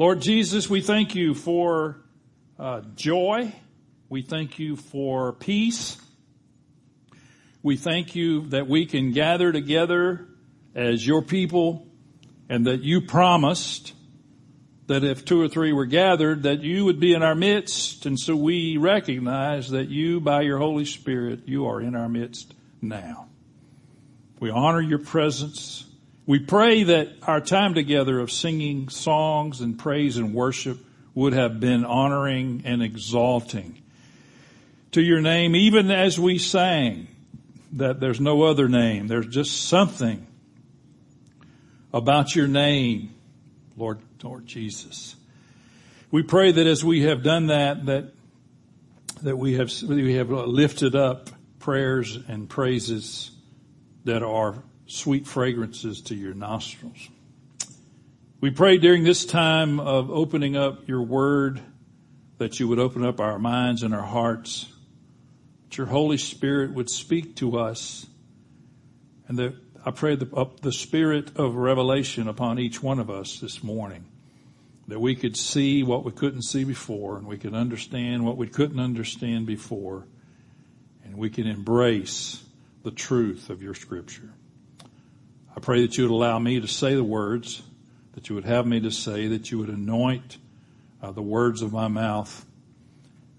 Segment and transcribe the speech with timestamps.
[0.00, 1.98] Lord Jesus, we thank you for
[2.58, 3.52] uh, joy.
[4.08, 5.98] We thank you for peace.
[7.62, 10.26] We thank you that we can gather together
[10.74, 11.86] as your people
[12.48, 13.92] and that you promised
[14.86, 18.06] that if two or three were gathered, that you would be in our midst.
[18.06, 22.54] And so we recognize that you, by your Holy Spirit, you are in our midst
[22.80, 23.28] now.
[24.38, 25.84] We honor your presence.
[26.30, 30.78] We pray that our time together of singing songs and praise and worship
[31.12, 33.82] would have been honoring and exalting
[34.92, 37.08] to your name, even as we sang
[37.72, 39.08] that there's no other name.
[39.08, 40.24] There's just something
[41.92, 43.12] about your name,
[43.76, 45.16] Lord, Lord Jesus.
[46.12, 48.12] We pray that as we have done that, that,
[49.22, 53.32] that we have, we have lifted up prayers and praises
[54.04, 57.08] that are sweet fragrances to your nostrils.
[58.40, 61.60] We pray during this time of opening up your word
[62.38, 64.66] that you would open up our minds and our hearts,
[65.68, 68.06] that your Holy Spirit would speak to us,
[69.28, 73.62] and that I pray the, the spirit of revelation upon each one of us this
[73.62, 74.06] morning,
[74.88, 78.48] that we could see what we couldn't see before, and we could understand what we
[78.48, 80.06] couldn't understand before,
[81.04, 82.42] and we can embrace
[82.82, 84.30] the truth of your scripture.
[85.60, 87.60] I pray that you would allow me to say the words
[88.14, 90.38] that you would have me to say, that you would anoint
[91.02, 92.46] uh, the words of my mouth,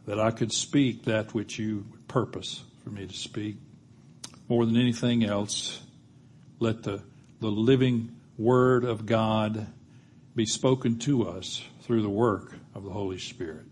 [0.06, 3.56] that I could speak that which you would purpose for me to speak.
[4.50, 5.82] More than anything else,
[6.60, 7.02] let the,
[7.40, 9.66] the living word of God
[10.36, 13.66] be spoken to us through the work of the Holy Spirit.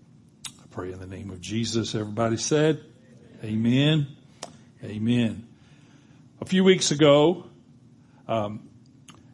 [0.48, 1.94] I pray in the name of Jesus.
[1.94, 2.84] Everybody said,
[3.44, 4.08] Amen.
[4.84, 4.92] Amen.
[4.92, 5.48] Amen.
[6.42, 7.49] A few weeks ago,
[8.30, 8.70] um,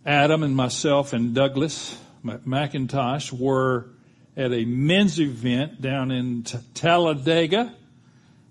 [0.06, 3.90] Adam and myself and Douglas McIntosh were
[4.38, 6.44] at a men's event down in
[6.74, 7.76] Talladega.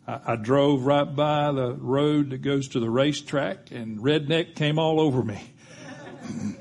[0.06, 4.78] I, I drove right by the road that goes to the racetrack and redneck came
[4.78, 5.40] all over me.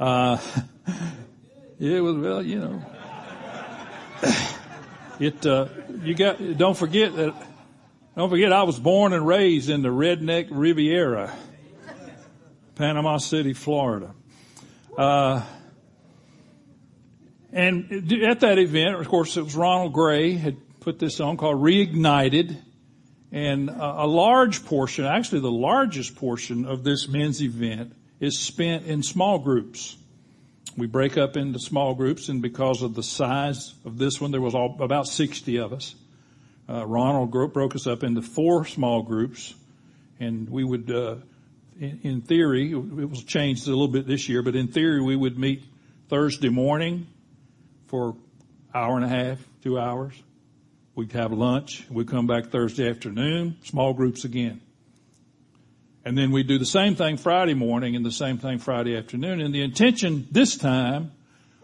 [0.00, 0.38] uh,
[1.78, 2.82] it was, well, you know,
[5.20, 5.68] it, uh,
[6.02, 7.34] you got, don't forget that,
[8.16, 11.30] don't forget I was born and raised in the redneck Riviera.
[12.74, 14.14] Panama City, Florida.
[14.96, 15.42] Uh,
[17.52, 21.62] and at that event, of course, it was Ronald Gray had put this on called
[21.62, 22.56] Reignited.
[23.30, 29.02] And a large portion, actually the largest portion of this men's event is spent in
[29.02, 29.96] small groups.
[30.76, 34.40] We break up into small groups and because of the size of this one, there
[34.40, 35.94] was all, about 60 of us.
[36.68, 39.54] Uh, Ronald broke us up into four small groups
[40.20, 41.16] and we would, uh,
[41.80, 45.16] in, in theory, it was changed a little bit this year, but in theory we
[45.16, 45.64] would meet
[46.08, 47.06] Thursday morning
[47.86, 48.16] for
[48.74, 50.14] hour and a half, two hours.
[50.94, 51.84] We'd have lunch.
[51.90, 54.60] We'd come back Thursday afternoon, small groups again.
[56.04, 59.40] And then we'd do the same thing Friday morning and the same thing Friday afternoon.
[59.40, 61.12] And the intention this time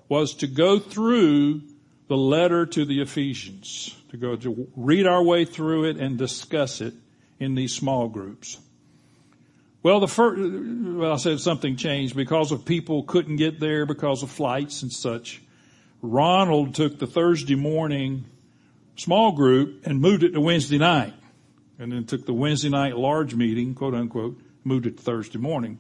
[0.09, 1.63] was to go through
[2.09, 6.81] the letter to the Ephesians, to go to read our way through it and discuss
[6.81, 6.95] it
[7.39, 8.59] in these small groups.
[9.83, 14.23] Well, the first, well, I said something changed because of people couldn't get there because
[14.23, 15.41] of flights and such.
[16.03, 18.27] Ronald took the Thursday morning
[18.97, 21.15] small group and moved it to Wednesday night.
[21.79, 25.79] And then took the Wednesday night large meeting, quote unquote, moved it to Thursday morning.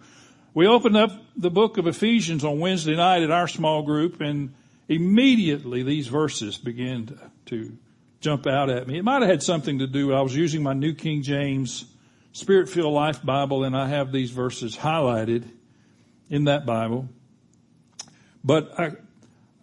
[0.55, 4.55] We opened up the book of Ephesians on Wednesday night at our small group and
[4.89, 7.77] immediately these verses began to,
[8.21, 8.99] jump out at me.
[8.99, 11.87] It might have had something to do, with I was using my New King James
[12.33, 15.49] Spirit Filled Life Bible and I have these verses highlighted
[16.29, 17.09] in that Bible.
[18.45, 18.93] But I,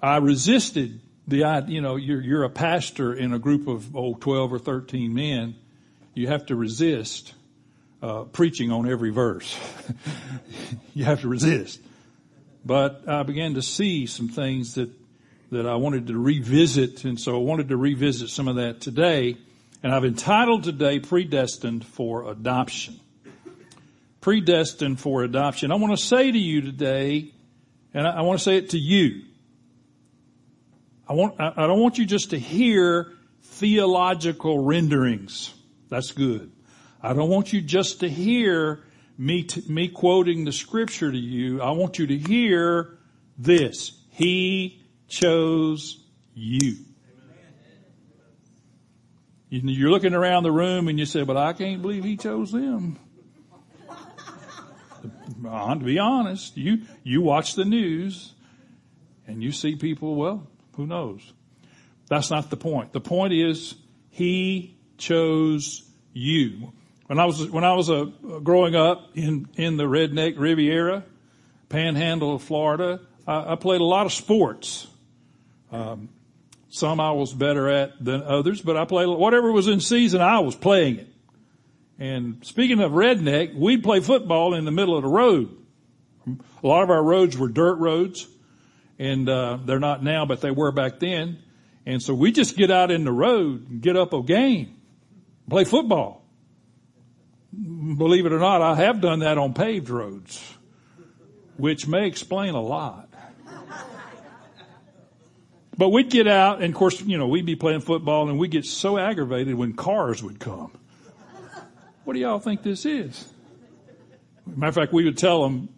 [0.01, 4.13] I resisted the, idea, you know, you're, you're a pastor in a group of, oh,
[4.15, 5.55] 12 or 13 men.
[6.13, 7.33] You have to resist,
[8.01, 9.57] uh, preaching on every verse.
[10.93, 11.79] you have to resist.
[12.65, 14.89] But I began to see some things that,
[15.51, 17.05] that I wanted to revisit.
[17.05, 19.37] And so I wanted to revisit some of that today.
[19.83, 22.99] And I've entitled today Predestined for Adoption.
[24.21, 25.71] Predestined for Adoption.
[25.71, 27.31] I want to say to you today,
[27.93, 29.23] and I want to say it to you.
[31.07, 33.13] I want, I don't want you just to hear
[33.43, 35.53] theological renderings.
[35.89, 36.51] That's good.
[37.01, 38.83] I don't want you just to hear
[39.17, 41.61] me, t- me quoting the scripture to you.
[41.61, 42.97] I want you to hear
[43.37, 43.91] this.
[44.09, 46.03] He chose
[46.33, 46.77] you.
[49.49, 52.99] You're looking around the room and you say, but I can't believe he chose them.
[55.41, 58.33] to be honest, you, you watch the news
[59.27, 61.33] And you see people, well, who knows?
[62.09, 62.93] That's not the point.
[62.93, 63.75] The point is
[64.09, 65.83] he chose
[66.13, 66.71] you.
[67.07, 68.05] When I was, when I was uh,
[68.43, 71.03] growing up in, in the redneck Riviera,
[71.69, 74.87] panhandle of Florida, I, I played a lot of sports.
[75.71, 76.09] Um,
[76.69, 80.21] some I was better at than others, but I played whatever was in season.
[80.21, 81.07] I was playing it.
[81.99, 85.55] And speaking of redneck, we'd play football in the middle of the road.
[86.27, 88.27] A lot of our roads were dirt roads,
[88.99, 91.39] and uh, they're not now, but they were back then.
[91.85, 94.75] And so we just get out in the road and get up a game,
[95.49, 96.25] play football.
[97.53, 100.43] Believe it or not, I have done that on paved roads,
[101.55, 103.06] which may explain a lot.
[105.77, 108.51] But we'd get out, and of course, you know, we'd be playing football, and we'd
[108.51, 110.71] get so aggravated when cars would come.
[112.03, 113.31] What do y'all think this is?
[114.45, 115.69] Matter of fact, we would tell them,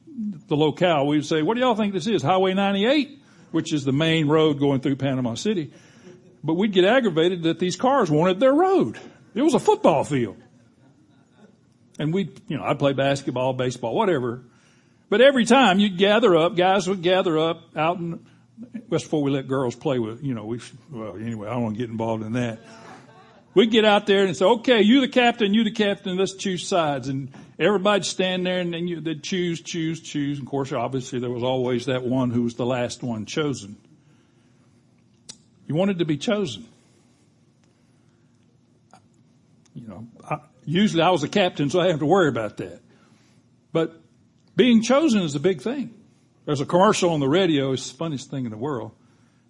[0.47, 2.21] the locale, we would say, what do y'all think this is?
[2.21, 3.19] Highway 98,
[3.51, 5.71] which is the main road going through Panama City.
[6.43, 8.97] But we'd get aggravated that these cars wanted their road.
[9.33, 10.37] It was a football field.
[11.97, 14.43] And we, you know, I'd play basketball, baseball, whatever.
[15.09, 18.25] But every time you'd gather up, guys would gather up out in,
[18.89, 20.59] just before we let girls play with, you know, we,
[20.91, 22.59] well, anyway, I don't want to get involved in that.
[23.53, 26.67] We'd get out there and say, okay, you the captain, you the captain, let's choose
[26.67, 27.07] sides.
[27.07, 30.37] And everybody'd stand there and then you, they'd choose, choose, choose.
[30.37, 33.77] And of course, obviously there was always that one who was the last one chosen.
[35.67, 36.65] You wanted to be chosen.
[39.73, 42.57] You know, I, usually I was a captain, so I didn't have to worry about
[42.57, 42.81] that.
[43.71, 43.99] But
[44.55, 45.93] being chosen is a big thing.
[46.49, 47.73] There's a commercial on the radio.
[47.73, 48.89] It's the funniest thing in the world.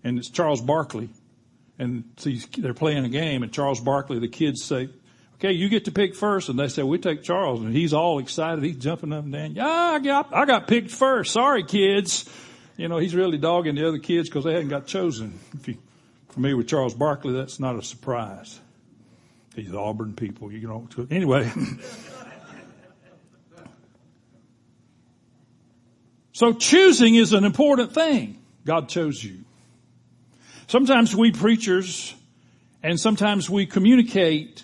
[0.03, 1.07] And it's Charles Barkley.
[1.77, 4.89] And see, they're playing a game and Charles Barkley, the kids say,
[5.35, 6.49] okay, you get to pick first.
[6.49, 7.61] And they say, we take Charles.
[7.61, 8.65] And he's all excited.
[8.65, 9.55] He's jumping up and down.
[9.55, 11.31] Yeah, I got, I got picked first.
[11.31, 12.29] Sorry, kids.
[12.75, 15.39] You know, he's really dogging the other kids because they hadn't got chosen.
[15.53, 15.77] If you
[16.27, 18.59] familiar with Charles Barkley, that's not a surprise.
[19.55, 20.85] These Auburn people, you know.
[21.09, 21.49] Anyway.
[26.39, 28.39] so choosing is an important thing.
[28.65, 29.39] God chose you.
[30.67, 32.15] Sometimes we preachers
[32.81, 34.63] and sometimes we communicate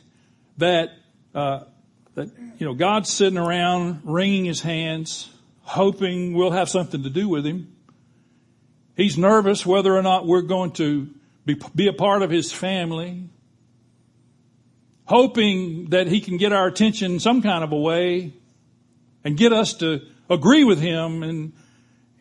[0.57, 0.91] that,
[1.33, 1.65] uh,
[2.13, 2.29] that,
[2.59, 5.29] you know, God's sitting around wringing his hands,
[5.63, 7.75] hoping we'll have something to do with him.
[8.95, 11.09] He's nervous whether or not we're going to
[11.45, 13.27] be, be a part of his family,
[15.03, 18.31] hoping that he can get our attention some kind of a way
[19.25, 21.51] and get us to agree with him and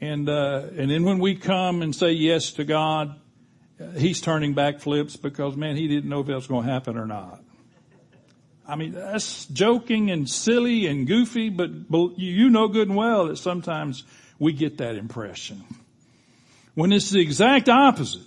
[0.00, 3.18] and uh, and then when we come and say yes to God,
[3.96, 6.96] he's turning back flips because man, he didn't know if that was going to happen
[6.96, 7.42] or not.
[8.66, 11.70] I mean, that's joking and silly and goofy, but
[12.16, 14.04] you know good and well that sometimes
[14.38, 15.64] we get that impression.
[16.74, 18.22] When it's the exact opposite.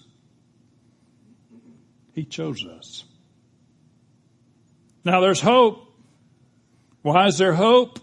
[2.14, 3.04] He chose us.
[5.04, 5.94] Now there's hope.
[7.04, 8.00] Why is there hope?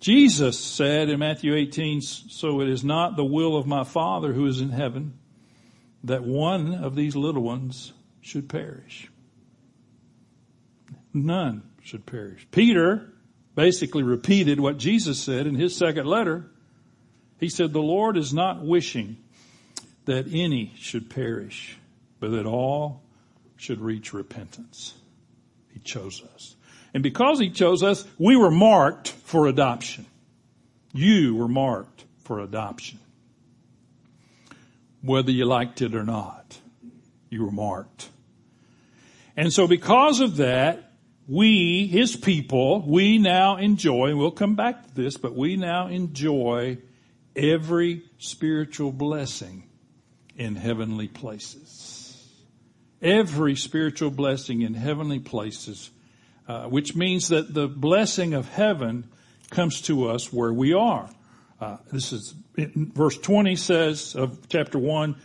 [0.00, 4.46] Jesus said in Matthew 18, so it is not the will of my Father who
[4.46, 5.18] is in heaven
[6.04, 9.10] that one of these little ones should perish.
[11.12, 12.46] None should perish.
[12.52, 13.12] Peter
[13.56, 16.48] basically repeated what Jesus said in his second letter.
[17.40, 19.16] He said, the Lord is not wishing
[20.04, 21.76] that any should perish,
[22.20, 23.02] but that all
[23.56, 24.94] should reach repentance.
[25.72, 26.54] He chose us.
[26.98, 30.04] And because He chose us, we were marked for adoption.
[30.92, 32.98] You were marked for adoption.
[35.02, 36.58] Whether you liked it or not,
[37.30, 38.08] you were marked.
[39.36, 40.90] And so because of that,
[41.28, 45.86] we, His people, we now enjoy, and we'll come back to this, but we now
[45.86, 46.78] enjoy
[47.36, 49.62] every spiritual blessing
[50.36, 52.26] in heavenly places.
[53.00, 55.92] Every spiritual blessing in heavenly places,
[56.48, 59.08] uh, which means that the blessing of heaven
[59.50, 61.08] comes to us where we are.
[61.60, 65.16] Uh, this is verse 20 says of chapter 1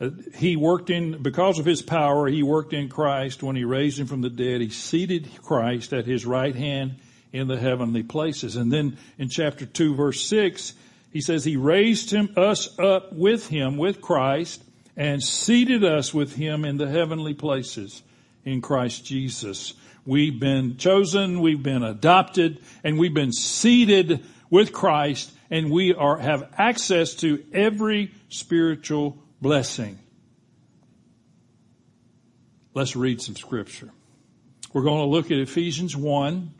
[0.00, 3.98] uh, he worked in because of his power he worked in christ when he raised
[3.98, 6.96] him from the dead he seated christ at his right hand
[7.32, 10.74] in the heavenly places and then in chapter 2 verse 6
[11.12, 14.62] he says he raised him us up with him with christ
[14.96, 18.02] and seated us with him in the heavenly places
[18.44, 19.74] in Christ Jesus.
[20.04, 26.18] We've been chosen, we've been adopted, and we've been seated with Christ, and we are,
[26.18, 29.98] have access to every spiritual blessing.
[32.74, 33.90] Let's read some scripture.
[34.72, 36.54] We're going to look at Ephesians 1.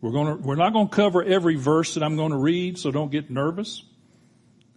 [0.00, 2.78] We're going to, we're not going to cover every verse that I'm going to read,
[2.78, 3.82] so don't get nervous.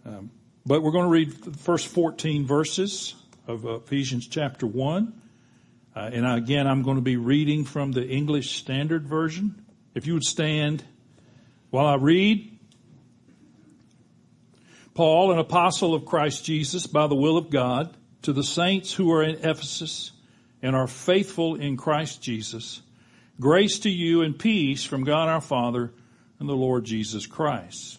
[0.04, 0.30] Um,
[0.66, 3.14] But we're going to read the first 14 verses
[3.46, 5.21] of Ephesians chapter 1.
[5.94, 9.64] Uh, and again, I'm going to be reading from the English Standard Version.
[9.94, 10.82] If you would stand
[11.70, 12.50] while I read.
[14.94, 19.10] Paul, an apostle of Christ Jesus by the will of God, to the saints who
[19.12, 20.12] are in Ephesus
[20.60, 22.82] and are faithful in Christ Jesus,
[23.40, 25.92] grace to you and peace from God our Father
[26.38, 27.98] and the Lord Jesus Christ.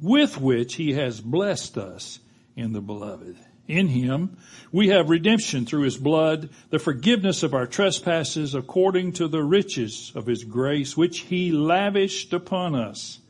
[0.00, 2.20] with which he has blessed us
[2.56, 3.36] in the beloved.
[3.68, 4.36] In him
[4.72, 10.10] we have redemption through his blood, the forgiveness of our trespasses according to the riches
[10.14, 13.20] of his grace, which he lavished upon us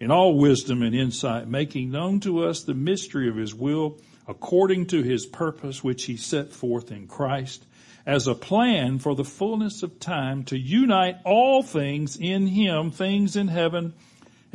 [0.00, 4.86] in all wisdom and insight, making known to us the mystery of his will according
[4.86, 7.64] to his purpose, which he set forth in Christ
[8.04, 13.36] as a plan for the fullness of time to unite all things in him, things
[13.36, 13.94] in heaven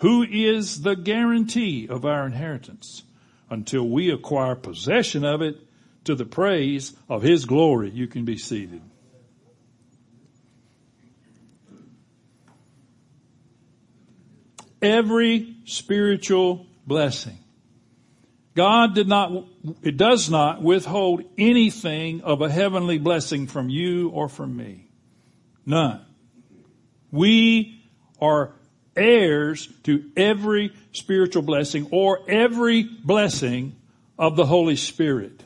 [0.00, 3.02] who is the guarantee of our inheritance
[3.50, 5.56] until we acquire possession of it
[6.04, 7.90] to the praise of his glory.
[7.90, 8.80] You can be seated.
[14.80, 17.38] Every spiritual blessing.
[18.54, 19.44] God did not,
[19.82, 24.88] it does not withhold anything of a heavenly blessing from you or from me.
[25.66, 26.00] None.
[27.12, 27.84] We
[28.18, 28.54] are
[28.96, 33.76] heirs to every spiritual blessing or every blessing
[34.18, 35.42] of the Holy Spirit.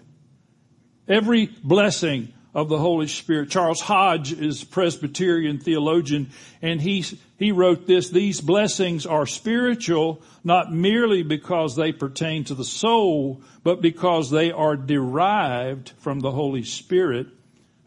[1.07, 3.51] Every blessing of the Holy Spirit.
[3.51, 6.31] Charles Hodge is Presbyterian theologian
[6.63, 7.05] and he,
[7.37, 13.43] he wrote this, these blessings are spiritual not merely because they pertain to the soul,
[13.65, 17.27] but because they are derived from the Holy Spirit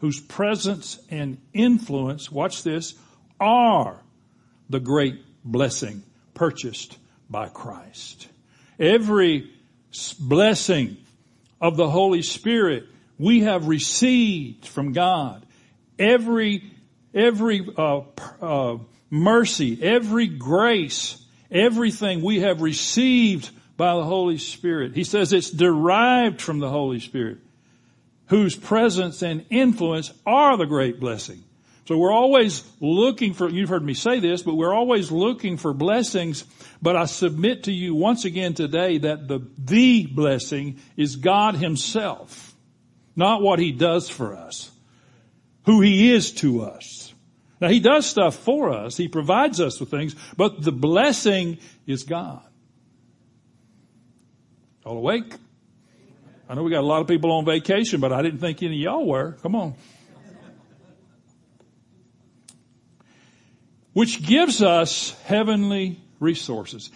[0.00, 2.94] whose presence and influence, watch this,
[3.40, 4.00] are
[4.68, 6.02] the great blessing
[6.34, 8.28] purchased by Christ.
[8.78, 9.50] Every
[10.18, 10.96] blessing
[11.60, 12.84] of the Holy Spirit
[13.18, 15.44] we have received from God.
[15.98, 16.62] Every,
[17.12, 18.02] every uh,
[18.40, 18.78] uh,
[19.10, 24.94] mercy, every grace, everything we have received by the Holy Spirit.
[24.94, 27.38] He says it's derived from the Holy Spirit,
[28.26, 31.42] whose presence and influence are the great blessing.
[31.88, 35.72] So we're always looking for, you've heard me say this, but we're always looking for
[35.72, 36.44] blessings.
[36.82, 42.54] But I submit to you once again today that the, the blessing is God himself,
[43.16, 44.70] not what he does for us,
[45.64, 47.14] who he is to us.
[47.58, 48.98] Now he does stuff for us.
[48.98, 52.42] He provides us with things, but the blessing is God.
[54.84, 55.32] All awake?
[56.50, 58.74] I know we got a lot of people on vacation, but I didn't think any
[58.74, 59.38] of y'all were.
[59.40, 59.74] Come on.
[63.98, 66.92] Which gives us heavenly resources.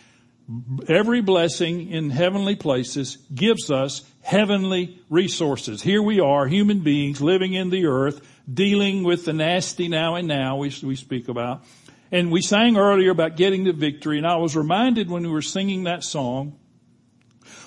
[0.86, 5.82] Every blessing in heavenly places gives us heavenly resources.
[5.82, 10.28] Here we are, human beings living in the earth, dealing with the nasty now and
[10.28, 11.64] now we, we speak about.
[12.12, 15.42] And we sang earlier about getting the victory, and I was reminded when we were
[15.42, 16.56] singing that song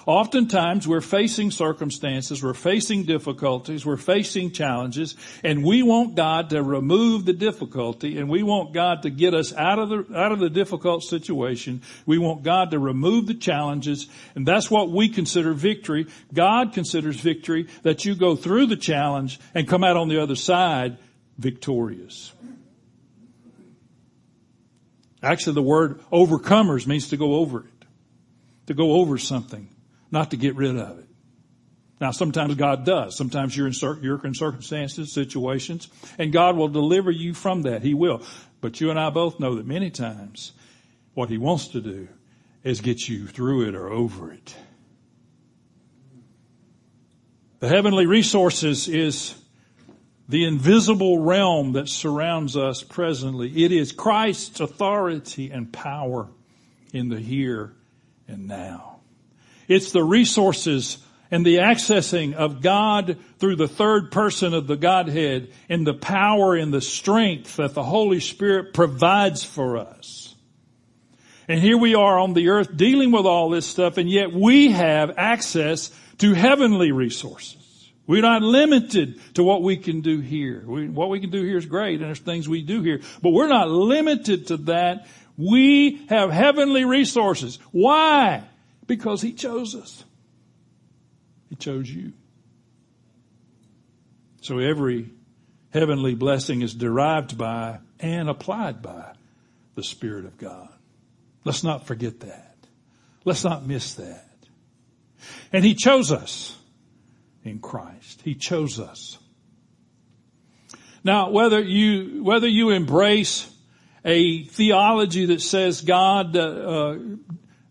[0.05, 6.61] Oftentimes we're facing circumstances, we're facing difficulties, we're facing challenges, and we want God to
[6.61, 10.37] remove the difficulty and we want God to get us out of the, out of
[10.37, 11.81] the difficult situation.
[12.05, 16.05] We want God to remove the challenges, and that's what we consider victory.
[16.31, 20.35] God considers victory that you go through the challenge and come out on the other
[20.35, 20.97] side
[21.39, 22.31] victorious.
[25.23, 27.85] Actually, the word overcomers means to go over it,
[28.67, 29.67] to go over something
[30.11, 31.05] not to get rid of it.
[31.99, 33.15] Now, sometimes God does.
[33.15, 37.83] Sometimes you're in, you're in circumstances, situations, and God will deliver you from that.
[37.83, 38.21] He will.
[38.59, 40.51] But you and I both know that many times
[41.13, 42.07] what He wants to do
[42.63, 44.55] is get you through it or over it.
[47.59, 49.35] The heavenly resources is
[50.27, 53.63] the invisible realm that surrounds us presently.
[53.63, 56.27] It is Christ's authority and power
[56.91, 57.73] in the here
[58.27, 58.94] and now.
[59.67, 60.97] It's the resources
[61.31, 66.55] and the accessing of God through the third person of the Godhead and the power
[66.55, 70.35] and the strength that the Holy Spirit provides for us.
[71.47, 74.71] And here we are on the earth dealing with all this stuff and yet we
[74.71, 77.61] have access to heavenly resources.
[78.07, 80.63] We're not limited to what we can do here.
[80.65, 83.31] We, what we can do here is great and there's things we do here, but
[83.31, 85.07] we're not limited to that.
[85.37, 87.57] We have heavenly resources.
[87.71, 88.43] Why?
[88.87, 90.03] Because He chose us.
[91.49, 92.13] He chose you.
[94.41, 95.11] So every
[95.71, 99.13] heavenly blessing is derived by and applied by
[99.75, 100.69] the Spirit of God.
[101.43, 102.55] Let's not forget that.
[103.23, 104.29] Let's not miss that.
[105.51, 106.57] And He chose us
[107.43, 108.21] in Christ.
[108.23, 109.17] He chose us.
[111.03, 113.51] Now, whether you, whether you embrace
[114.03, 116.97] a theology that says God, uh,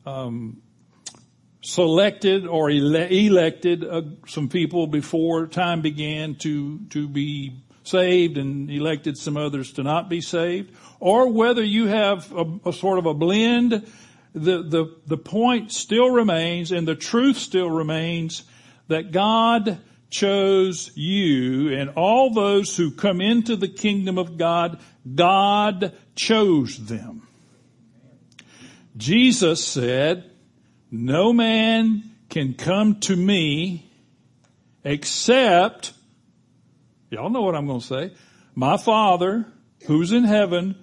[0.06, 0.62] um,
[1.64, 8.70] selected or ele- elected uh, some people before time began to, to be saved and
[8.70, 13.06] elected some others to not be saved, or whether you have a, a sort of
[13.06, 13.90] a blend,
[14.34, 18.44] the, the, the point still remains and the truth still remains
[18.88, 19.80] that God
[20.10, 24.80] chose you and all those who come into the kingdom of God,
[25.14, 27.26] God chose them.
[28.96, 30.30] Jesus said,
[30.94, 33.90] no man can come to me
[34.84, 35.92] except,
[37.10, 38.12] y'all know what I'm going to say,
[38.54, 39.46] my Father
[39.86, 40.82] who's in heaven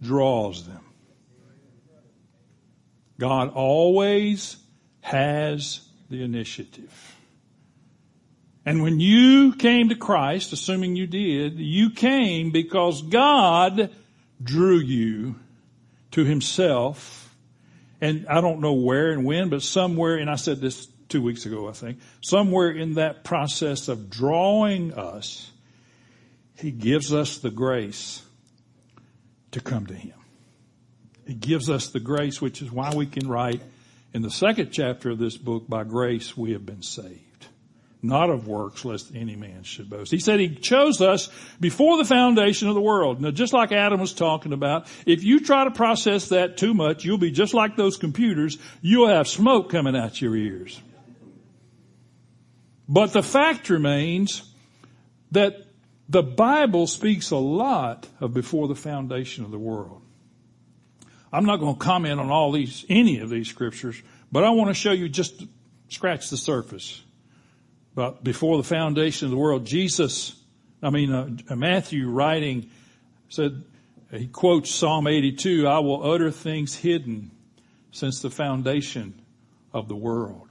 [0.00, 0.84] draws them.
[3.18, 4.56] God always
[5.00, 7.16] has the initiative.
[8.64, 13.90] And when you came to Christ, assuming you did, you came because God
[14.42, 15.36] drew you
[16.12, 17.27] to himself.
[18.00, 21.46] And I don't know where and when, but somewhere, and I said this two weeks
[21.46, 25.50] ago, I think, somewhere in that process of drawing us,
[26.56, 28.22] he gives us the grace
[29.52, 30.14] to come to him.
[31.26, 33.62] He gives us the grace, which is why we can write
[34.14, 37.27] in the second chapter of this book, by grace we have been saved
[38.02, 40.12] not of works, lest any man should boast.
[40.12, 43.20] He said he chose us before the foundation of the world.
[43.20, 47.04] Now, just like Adam was talking about, if you try to process that too much,
[47.04, 48.58] you'll be just like those computers.
[48.82, 50.80] You'll have smoke coming out your ears.
[52.88, 54.42] But the fact remains
[55.32, 55.66] that
[56.08, 60.02] the Bible speaks a lot of before the foundation of the world.
[61.32, 64.00] I'm not going to comment on all these, any of these scriptures,
[64.32, 65.44] but I want to show you just
[65.88, 67.02] scratch the surface
[67.98, 70.40] but before the foundation of the world, Jesus,
[70.80, 72.70] I mean, uh, Matthew writing
[73.28, 73.64] said,
[74.12, 77.32] he quotes Psalm 82, I will utter things hidden
[77.90, 79.20] since the foundation
[79.72, 80.48] of the world.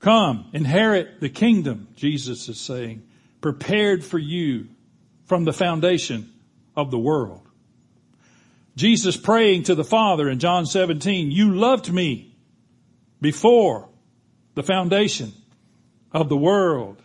[0.00, 3.04] Come, inherit the kingdom, Jesus is saying,
[3.40, 4.66] prepared for you
[5.26, 6.32] from the foundation
[6.74, 7.46] of the world.
[8.74, 12.34] Jesus praying to the Father in John 17, you loved me
[13.20, 13.88] before
[14.56, 15.32] the foundation
[16.12, 17.02] of the world.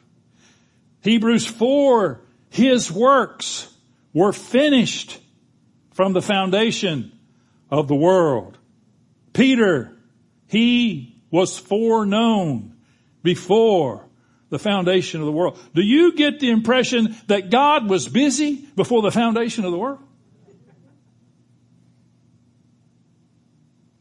[1.02, 3.74] Hebrews 4, His works
[4.14, 5.20] were finished
[5.94, 7.12] from the foundation
[7.70, 8.58] of the world.
[9.34, 9.96] Peter,
[10.48, 12.76] he was foreknown
[13.24, 14.06] before
[14.50, 15.60] the foundation of the world.
[15.76, 20.00] Do you get the impression that God was busy before the foundation of the world?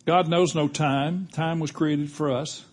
[0.04, 1.28] God knows no time.
[1.32, 2.64] Time was created for us.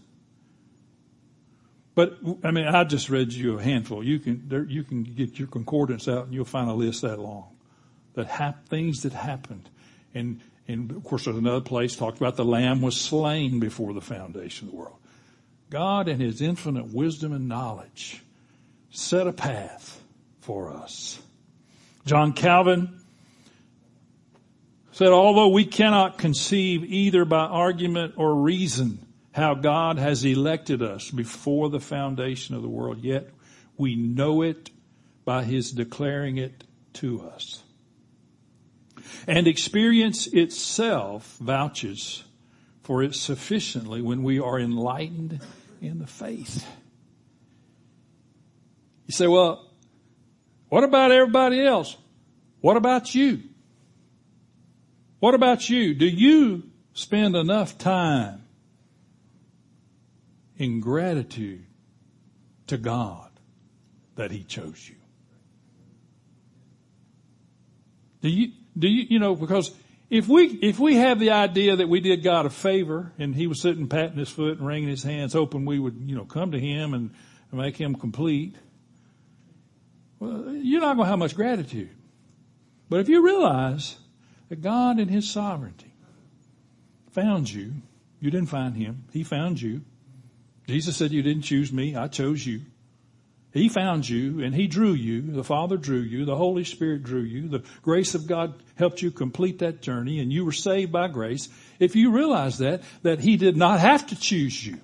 [1.95, 4.03] But I mean, I just read you a handful.
[4.03, 7.19] You can there, you can get your concordance out and you'll find a list that
[7.19, 7.56] long,
[8.15, 9.69] that hap, things that happened,
[10.13, 14.01] and and of course there's another place talked about the Lamb was slain before the
[14.01, 14.97] foundation of the world.
[15.69, 18.23] God, in His infinite wisdom and knowledge,
[18.89, 20.01] set a path
[20.41, 21.19] for us.
[22.06, 22.99] John Calvin
[24.91, 28.99] said, although we cannot conceive either by argument or reason
[29.33, 33.29] how God has elected us before the foundation of the world, yet
[33.77, 34.69] we know it
[35.25, 37.63] by His declaring it to us.
[39.27, 42.23] And experience itself vouches
[42.83, 45.41] for it sufficiently when we are enlightened
[45.81, 46.65] in the faith.
[49.07, 49.69] You say, well,
[50.69, 51.97] what about everybody else?
[52.61, 53.41] What about you?
[55.19, 55.93] What about you?
[55.93, 58.42] Do you spend enough time
[60.57, 61.65] in gratitude
[62.67, 63.29] to God
[64.15, 64.95] that He chose you.
[68.21, 69.71] Do you, do you, you know, because
[70.09, 73.47] if we, if we have the idea that we did God a favor and He
[73.47, 76.51] was sitting patting His foot and wringing His hands, hoping we would, you know, come
[76.51, 77.11] to Him and,
[77.51, 78.55] and make Him complete,
[80.19, 81.89] well, you're not going to have much gratitude.
[82.89, 83.97] But if you realize
[84.49, 85.93] that God in His sovereignty
[87.11, 87.73] found you,
[88.19, 89.81] you didn't find Him, He found you.
[90.67, 92.62] Jesus said, you didn't choose me, I chose you.
[93.54, 95.21] He found you and He drew you.
[95.21, 96.26] The Father drew you.
[96.26, 97.47] The Holy Spirit drew you.
[97.47, 101.49] The grace of God helped you complete that journey and you were saved by grace.
[101.80, 104.80] If you realize that, that He did not have to choose you.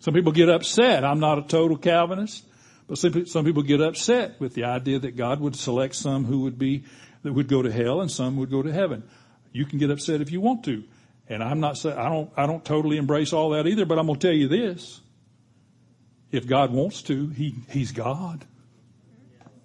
[0.00, 1.04] Some people get upset.
[1.04, 2.44] I'm not a total Calvinist,
[2.88, 6.58] but some people get upset with the idea that God would select some who would
[6.58, 6.84] be,
[7.22, 9.04] that would go to hell and some would go to heaven.
[9.52, 10.82] You can get upset if you want to.
[11.28, 14.06] And I'm not saying, I don't, I don't totally embrace all that either, but I'm
[14.06, 15.00] going to tell you this.
[16.30, 18.44] If God wants to, he, He's God.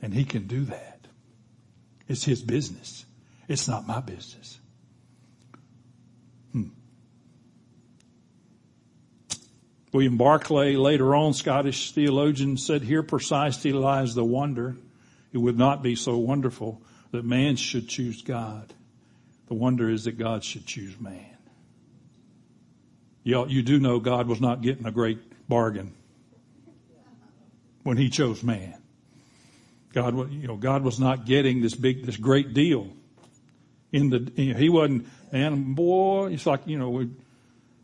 [0.02, 1.00] And He can do that.
[2.08, 3.06] It's His business.
[3.48, 4.60] It's not my business.
[6.54, 6.70] Hmm.
[9.92, 14.78] William Barclay, later on Scottish theologian, said here precisely lies the wonder.
[15.34, 18.74] It would not be so wonderful that man should choose God.
[19.48, 21.39] The wonder is that God should choose man.
[23.30, 25.94] You, you do know God was not getting a great bargain
[27.84, 28.74] when he chose man.
[29.94, 32.90] God, you know, God was not getting this big, this great deal.
[33.92, 37.12] In the, you know, he wasn't, and boy, it's like, you know, we,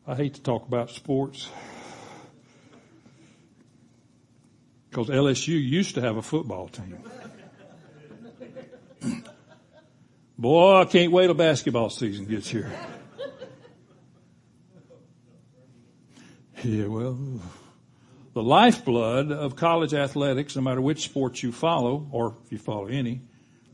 [0.08, 1.48] I hate to talk about sports.
[4.90, 6.98] Because LSU used to have a football team.
[10.40, 12.72] Boy, I can't wait till basketball season gets here.
[16.66, 17.16] Yeah, well,
[18.34, 22.88] the lifeblood of college athletics, no matter which sports you follow, or if you follow
[22.88, 23.22] any,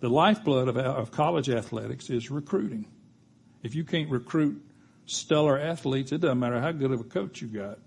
[0.02, 2.86] the lifeblood of, of college athletics is recruiting.
[3.64, 4.62] If you can't recruit
[5.06, 7.80] stellar athletes, it doesn't matter how good of a coach you got.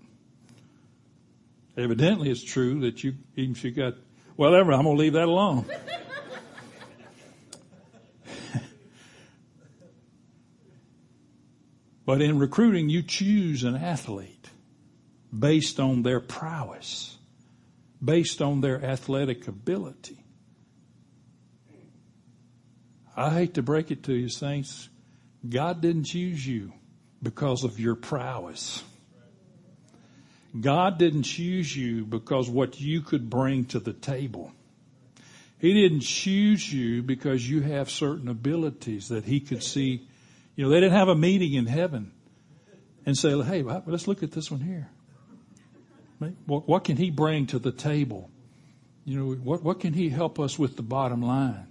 [1.77, 3.93] Evidently, it's true that you, even if you got,
[4.37, 5.65] whatever, I'm going to leave that alone.
[12.07, 14.44] but in recruiting, you choose an athlete
[15.37, 17.17] based on their prowess,
[18.03, 20.23] based on their athletic ability.
[23.17, 24.89] I hate to break it to you, saints.
[25.47, 26.73] God didn't choose you
[27.21, 28.83] because of your prowess.
[30.59, 34.51] God didn't choose you because what you could bring to the table.
[35.59, 40.07] He didn't choose you because you have certain abilities that he could see.
[40.55, 42.11] You know, they didn't have a meeting in heaven
[43.05, 44.89] and say, hey, let's look at this one here.
[46.19, 48.29] What, what can he bring to the table?
[49.03, 51.67] You know, what, what can he help us with the bottom line?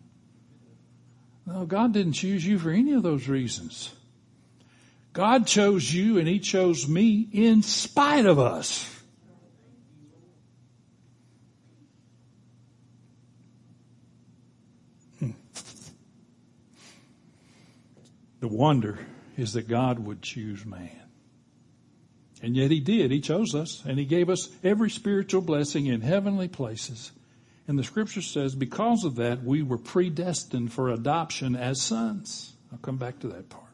[1.46, 3.92] No, God didn't choose you for any of those reasons.
[5.12, 8.90] God chose you and he chose me in spite of us.
[15.20, 15.30] Hmm.
[18.40, 18.98] The wonder
[19.36, 21.03] is that God would choose man.
[22.44, 23.10] And yet he did.
[23.10, 27.10] He chose us and he gave us every spiritual blessing in heavenly places.
[27.66, 32.52] And the scripture says because of that, we were predestined for adoption as sons.
[32.70, 33.64] I'll come back to that part.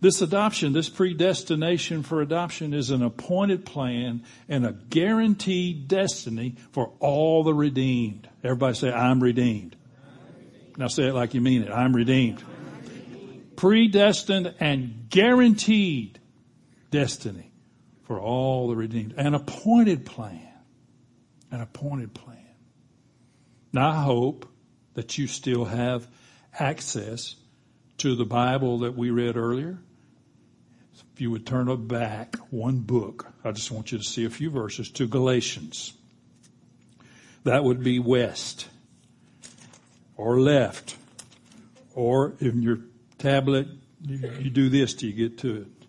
[0.00, 6.92] This adoption, this predestination for adoption is an appointed plan and a guaranteed destiny for
[7.00, 8.28] all the redeemed.
[8.44, 9.74] Everybody say, I'm redeemed.
[10.76, 11.72] Now say it like you mean it.
[11.72, 12.44] I'm redeemed.
[13.56, 16.20] Predestined and guaranteed
[16.94, 17.50] destiny
[18.04, 19.14] for all the redeemed.
[19.16, 20.48] An appointed plan.
[21.50, 22.38] An appointed plan.
[23.72, 24.48] Now I hope
[24.94, 26.06] that you still have
[26.56, 27.34] access
[27.98, 29.78] to the Bible that we read earlier.
[31.12, 34.50] If you would turn back one book, I just want you to see a few
[34.50, 35.94] verses to Galatians.
[37.42, 38.68] That would be west
[40.16, 40.96] or left
[41.94, 42.78] or in your
[43.18, 43.66] tablet,
[44.00, 45.83] you do this till you get to it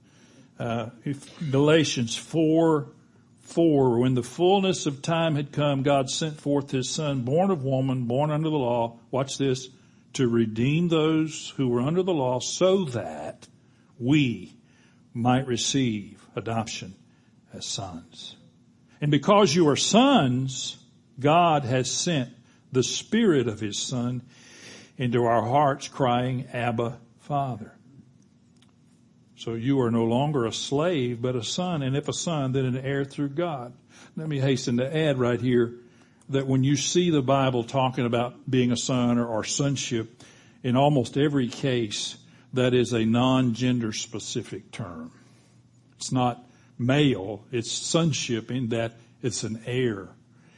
[0.59, 0.89] uh,
[1.51, 2.87] Galatians 4,
[3.41, 7.63] 4, when the fullness of time had come, God sent forth his son, born of
[7.63, 9.69] woman, born under the law, watch this,
[10.13, 13.47] to redeem those who were under the law so that
[13.99, 14.55] we
[15.13, 16.95] might receive adoption
[17.53, 18.35] as sons.
[19.01, 20.77] And because you are sons,
[21.19, 22.29] God has sent
[22.71, 24.21] the spirit of his son
[24.97, 27.74] into our hearts crying, Abba, Father.
[29.37, 32.65] So you are no longer a slave, but a son, and if a son, then
[32.65, 33.73] an heir through God.
[34.15, 35.73] Let me hasten to add right here
[36.29, 40.23] that when you see the Bible talking about being a son or, or sonship,
[40.63, 42.17] in almost every case,
[42.53, 45.11] that is a non-gender specific term.
[45.97, 46.43] It's not
[46.79, 50.09] male, it's sonship in that it's an heir.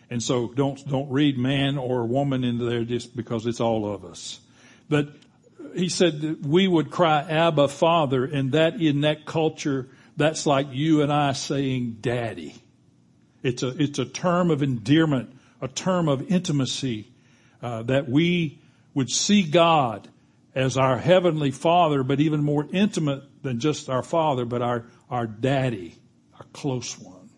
[0.09, 4.05] And so don't, don't read man or woman into there just because it's all of
[4.05, 4.39] us.
[4.87, 5.09] But
[5.77, 10.67] he said that we would cry Abba Father and that in that culture, that's like
[10.71, 12.55] you and I saying daddy.
[13.43, 17.07] It's a, it's a term of endearment, a term of intimacy,
[17.61, 18.59] uh, that we
[18.93, 20.07] would see God
[20.55, 25.27] as our heavenly father, but even more intimate than just our father, but our, our
[25.27, 25.95] daddy,
[26.39, 27.29] our close one.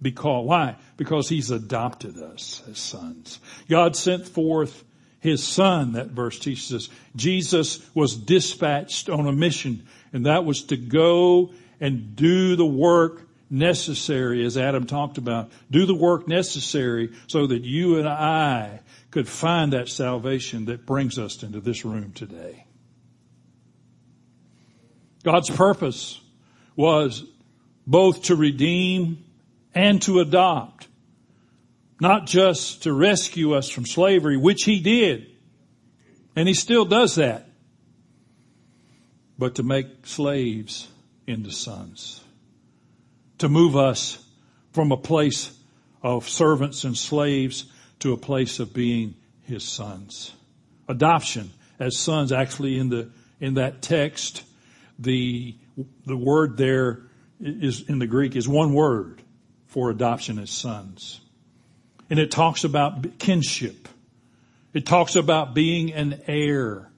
[0.00, 0.76] Because, why?
[0.96, 3.40] Because he's adopted us as sons.
[3.68, 4.84] God sent forth
[5.24, 6.88] his son, that verse teaches us.
[7.16, 13.26] Jesus was dispatched on a mission, and that was to go and do the work
[13.48, 15.50] necessary, as Adam talked about.
[15.70, 21.18] Do the work necessary so that you and I could find that salvation that brings
[21.18, 22.66] us into this room today.
[25.22, 26.20] God's purpose
[26.76, 27.24] was
[27.86, 29.24] both to redeem
[29.74, 30.86] and to adopt.
[32.04, 35.26] Not just to rescue us from slavery, which he did.
[36.36, 37.48] And he still does that.
[39.38, 40.86] But to make slaves
[41.26, 42.22] into sons.
[43.38, 44.22] To move us
[44.72, 45.58] from a place
[46.02, 47.64] of servants and slaves
[48.00, 49.14] to a place of being
[49.44, 50.34] his sons.
[50.86, 54.42] Adoption as sons actually in the, in that text,
[54.98, 55.56] the,
[56.04, 57.04] the word there
[57.40, 59.22] is in the Greek is one word
[59.68, 61.22] for adoption as sons.
[62.10, 63.88] And it talks about kinship.
[64.72, 66.90] It talks about being an heir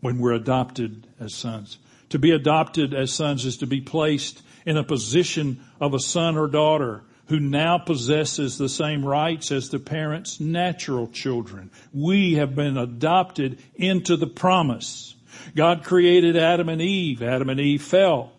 [0.00, 1.78] when we're adopted as sons.
[2.10, 6.36] To be adopted as sons is to be placed in a position of a son
[6.36, 11.70] or daughter who now possesses the same rights as the parents' natural children.
[11.92, 15.14] We have been adopted into the promise.
[15.54, 17.22] God created Adam and Eve.
[17.22, 18.32] Adam and Eve fell.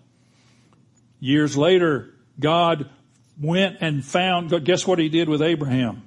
[1.20, 2.90] Years later, God
[3.40, 6.04] went and found, guess what he did with Abraham?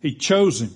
[0.00, 0.74] He chose him.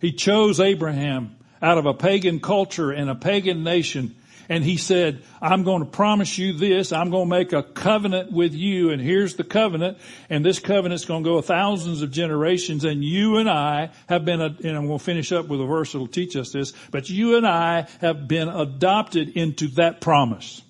[0.00, 4.16] He chose Abraham out of a pagan culture and a pagan nation.
[4.48, 6.92] And he said, I'm going to promise you this.
[6.92, 8.90] I'm going to make a covenant with you.
[8.90, 9.98] And here's the covenant.
[10.28, 12.84] And this covenant's going to go thousands of generations.
[12.84, 15.92] And you and I have been, and I'm going to finish up with a verse
[15.92, 20.60] that'll teach us this, but you and I have been adopted into that promise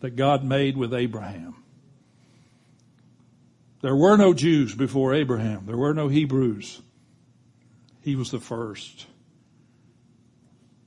[0.00, 1.56] that God made with Abraham.
[3.80, 5.66] There were no Jews before Abraham.
[5.66, 6.80] There were no Hebrews.
[8.00, 9.06] He was the first.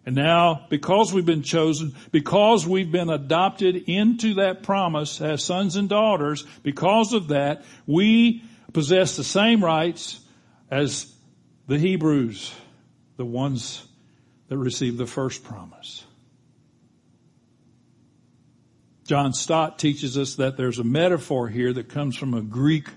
[0.06, 5.76] And now, because we've been chosen, because we've been adopted into that promise as sons
[5.76, 10.20] and daughters, because of that, we possess the same rights
[10.72, 11.14] as
[11.68, 12.52] the Hebrews,
[13.18, 13.86] the ones
[14.48, 16.04] that received the first promise.
[19.12, 22.88] John Stott teaches us that there's a metaphor here that comes from a Greek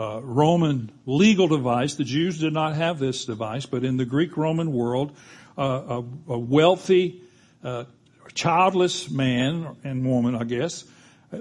[0.00, 1.96] uh, Roman legal device.
[1.96, 5.14] The Jews did not have this device, but in the Greek Roman world,
[5.58, 7.20] uh, a, a, wealthy,
[7.62, 7.84] uh,
[8.32, 10.84] childless man and woman, I guess,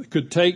[0.10, 0.56] could take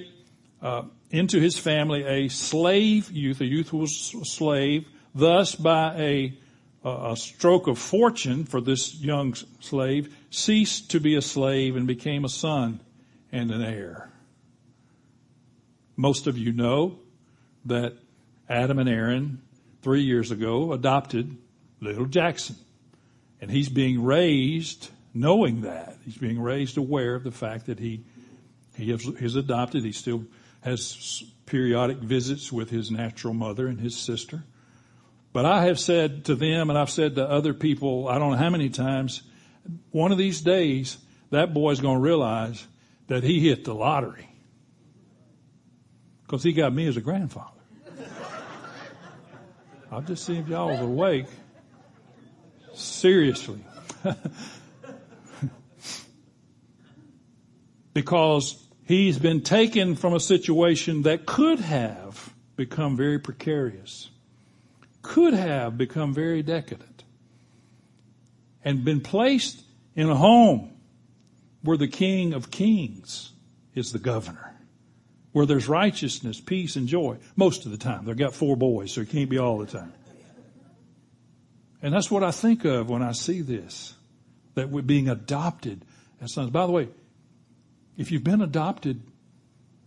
[0.62, 3.40] uh, into his family a slave youth.
[3.40, 4.90] A youth was slave.
[5.16, 6.38] Thus, by a
[6.84, 12.24] a stroke of fortune for this young slave, ceased to be a slave and became
[12.24, 12.80] a son
[13.32, 14.12] and an heir.
[15.96, 17.00] Most of you know
[17.66, 17.98] that
[18.50, 19.42] Adam and Aaron,
[19.82, 21.38] three years ago, adopted
[21.82, 22.56] little Jackson.
[23.42, 25.98] And he's being raised knowing that.
[26.06, 28.04] He's being raised aware of the fact that he,
[28.76, 29.84] he is adopted.
[29.84, 30.26] He still
[30.62, 34.44] has periodic visits with his natural mother and his sister.
[35.34, 38.38] But I have said to them, and I've said to other people, I don't know
[38.38, 39.22] how many times,
[39.92, 40.98] one of these days,
[41.32, 42.66] that boy's going to realize
[43.08, 44.30] that he hit the lottery.
[46.24, 47.52] Because he got me as a grandfather.
[49.90, 51.28] I'll just see if y'all are awake.
[52.74, 53.64] Seriously.
[57.94, 64.10] because he's been taken from a situation that could have become very precarious,
[65.02, 67.04] could have become very decadent,
[68.64, 69.64] and been placed
[69.96, 70.77] in a home
[71.62, 73.32] where the King of Kings
[73.74, 74.56] is the governor,
[75.32, 78.06] where there's righteousness, peace, and joy most of the time.
[78.06, 79.94] They've got four boys, so it can't be all the time.
[81.82, 83.94] And that's what I think of when I see this,
[84.56, 85.86] that we're being adopted
[86.22, 86.50] as sons.
[86.50, 86.90] By the way,
[87.98, 89.02] if you've been adopted,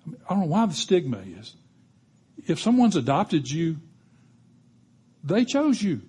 [0.06, 1.54] I don't know why the stigma is.
[2.46, 3.76] If someone's adopted you,
[5.22, 6.00] they chose you.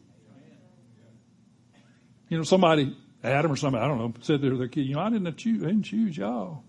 [2.30, 5.02] You know, somebody, Adam or somebody, I don't know, said to their kid, you know,
[5.02, 6.64] I didn't choose, I didn't choose y'all.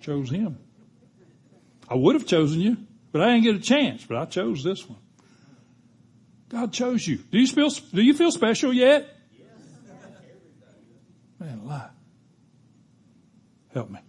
[0.00, 0.58] Chose him.
[1.88, 2.76] I would have chosen you,
[3.12, 4.98] but I didn't get a chance, but I chose this one.
[6.48, 7.16] God chose you.
[7.16, 9.16] Do you feel, do you feel special yet?
[11.38, 11.88] Man, lie.
[13.72, 14.00] Help me.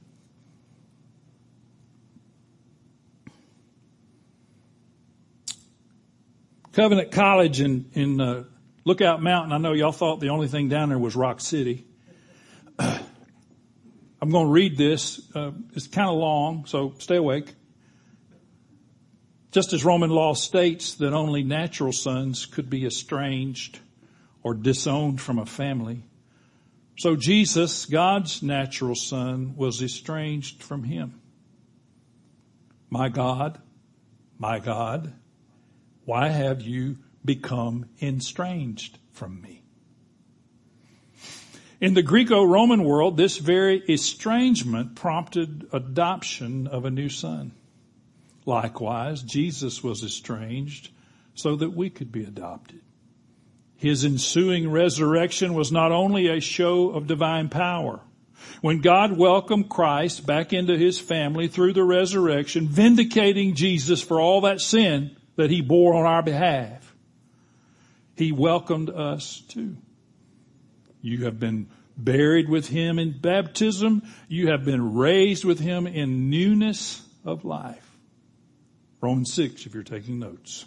[6.73, 8.43] Covenant College in, in uh,
[8.85, 9.53] Lookout Mountain.
[9.53, 11.85] I know y'all thought the only thing down there was Rock City.
[12.79, 15.21] I'm going to read this.
[15.33, 17.53] Uh, it's kind of long, so stay awake.
[19.51, 23.79] Just as Roman law states that only natural sons could be estranged
[24.41, 26.03] or disowned from a family,
[26.97, 31.21] so Jesus, God's natural son, was estranged from him.
[32.89, 33.59] My God,
[34.37, 35.13] my God,
[36.05, 39.63] why have you become estranged from me?
[41.79, 47.51] In the Greco-Roman world, this very estrangement prompted adoption of a new son.
[48.45, 50.89] Likewise, Jesus was estranged
[51.35, 52.81] so that we could be adopted.
[53.75, 57.99] His ensuing resurrection was not only a show of divine power.
[58.61, 64.41] When God welcomed Christ back into his family through the resurrection, vindicating Jesus for all
[64.41, 66.82] that sin, that he bore on our behalf.
[68.15, 69.77] He welcomed us too.
[71.01, 74.03] You have been buried with him in baptism.
[74.27, 77.89] You have been raised with him in newness of life.
[79.01, 80.65] Romans 6, if you're taking notes.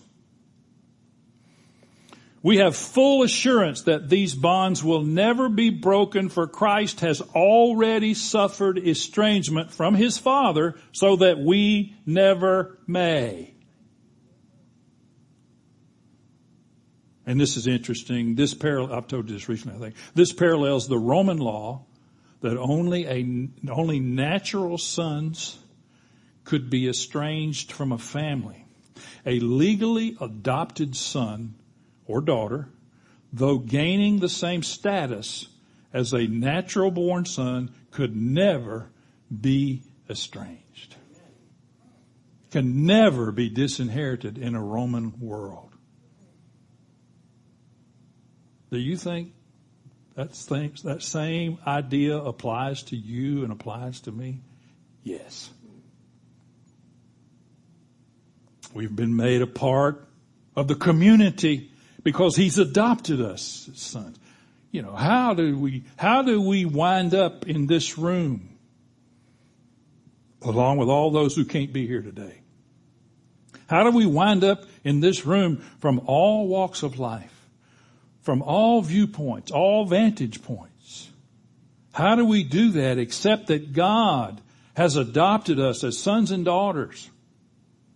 [2.43, 8.15] We have full assurance that these bonds will never be broken for Christ has already
[8.15, 13.56] suffered estrangement from his Father so that we never may.
[17.27, 20.87] And this is interesting, this parallel, I've told you this recently, I think, this parallels
[20.87, 21.85] the Roman law
[22.41, 25.59] that only a, only natural sons
[26.45, 28.65] could be estranged from a family.
[29.27, 31.57] A legally adopted son
[32.07, 32.69] or daughter,
[33.33, 35.49] though gaining the same status
[35.93, 38.91] as a natural born son, could never
[39.41, 40.95] be estranged.
[42.53, 45.76] Can never be disinherited in a Roman world.
[48.71, 49.33] Do you think
[50.15, 50.35] that,
[51.03, 54.41] same idea applies to you and applies to me?
[55.03, 55.51] Yes.
[58.75, 60.09] We've been made a part
[60.57, 61.71] of the community
[62.03, 64.19] because he's adopted us as sons.
[64.73, 68.59] You know, how do we, how do we wind up in this room
[70.43, 72.41] along with all those who can't be here today?
[73.69, 77.36] How do we wind up in this room from all walks of life?
[78.27, 81.09] From all viewpoints, all vantage points.
[81.93, 84.41] How do we do that except that God
[84.75, 87.09] has adopted us as sons and daughters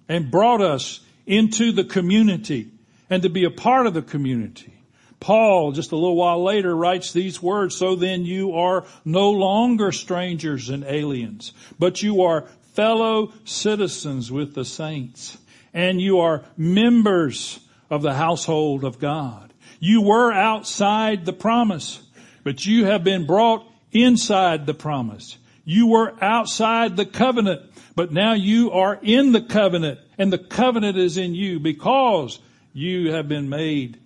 [0.09, 2.71] and brought us into the community
[3.11, 4.73] and to be a part of the community?
[5.19, 9.91] Paul, just a little while later, writes these words, so then you are no longer
[9.91, 15.39] strangers and aliens, but you are fellow citizens with the saints,
[15.75, 17.59] and you are members
[17.91, 19.50] of the household of God
[19.81, 22.01] you were outside the promise,
[22.45, 25.39] but you have been brought inside the promise.
[25.65, 27.63] You were outside the covenant,
[27.97, 32.39] but now you are in the covenant and the covenant is in you because
[32.75, 33.99] you have been made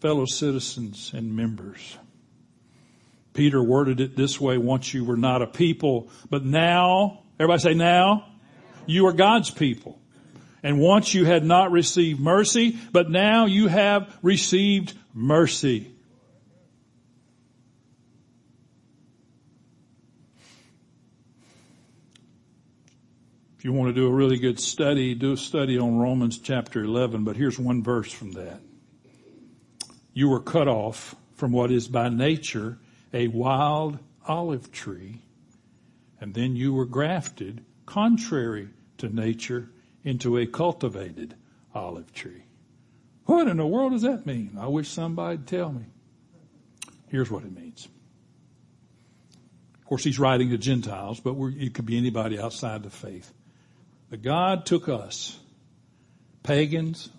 [0.00, 1.96] fellow citizens and members.
[3.32, 7.74] Peter worded it this way, once you were not a people, but now, everybody say
[7.74, 8.26] now,
[8.84, 9.98] you are God's people.
[10.62, 15.92] And once you had not received mercy, but now you have received mercy.
[23.58, 26.82] If you want to do a really good study, do a study on Romans chapter
[26.82, 28.60] 11, but here's one verse from that.
[30.12, 32.78] You were cut off from what is by nature
[33.12, 35.20] a wild olive tree,
[36.20, 39.68] and then you were grafted contrary to nature
[40.04, 41.34] into a cultivated
[41.74, 42.44] olive tree.
[43.26, 44.56] What in the world does that mean?
[44.60, 45.84] I wish somebody'd tell me.
[47.08, 47.88] Here's what it means.
[49.78, 53.32] Of course, he's writing to Gentiles, but it could be anybody outside the faith.
[54.10, 55.38] But God took us,
[56.42, 57.10] pagans,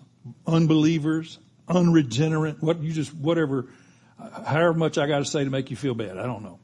[0.46, 3.66] unbelievers, unregenerate, what you just, whatever,
[4.18, 6.58] however much I got to say to make you feel bad, I don't know.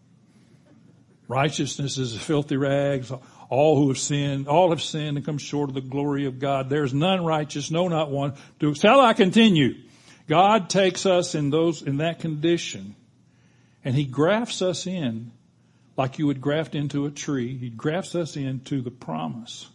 [1.29, 3.12] Righteousness is filthy rags.
[3.51, 6.70] All who have sinned, all have sinned and come short of the glory of God.
[6.70, 8.34] There's none righteous, no, not one.
[8.74, 9.74] Shall I continue?
[10.26, 12.94] God takes us in those, in that condition
[13.84, 15.32] and He grafts us in
[15.96, 17.57] like you would graft into a tree.
[17.57, 19.68] He grafts us into the promise.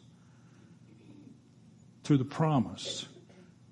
[2.05, 3.07] To the promise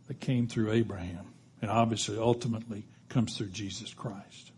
[0.08, 1.26] that came through Abraham
[1.62, 4.52] and obviously ultimately comes through Jesus Christ.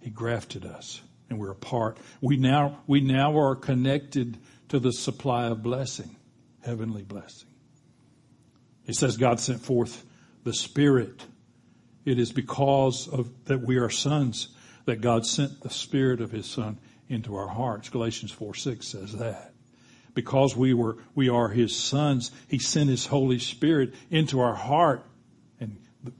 [0.00, 1.98] He grafted us and we're a part.
[2.20, 6.14] We now, we now are connected to the supply of blessing,
[6.62, 7.48] heavenly blessing.
[8.84, 10.04] He says God sent forth
[10.44, 11.24] the Spirit.
[12.04, 14.48] It is because of that we are sons
[14.84, 17.88] that God sent the Spirit of His Son into our hearts.
[17.88, 19.52] Galatians 4 6 says that.
[20.14, 25.04] Because we were, we are His sons, He sent His Holy Spirit into our heart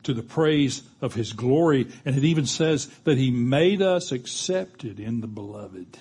[0.05, 1.89] to the praise of His glory.
[2.05, 5.99] And it even says that He made us accepted in the beloved.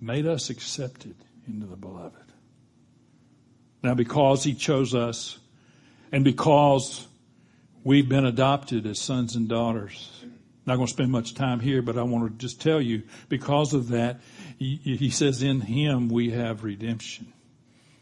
[0.00, 1.14] Made us accepted
[1.46, 2.16] into the beloved.
[3.82, 5.38] Now because He chose us
[6.12, 7.06] and because
[7.82, 10.24] we've been adopted as sons and daughters,
[10.66, 13.74] not going to spend much time here, but I want to just tell you, because
[13.74, 14.20] of that,
[14.58, 17.32] he, he says in him we have redemption.